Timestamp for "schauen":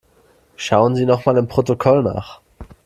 0.55-0.95